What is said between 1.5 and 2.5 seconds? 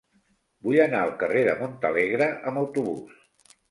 de Montalegre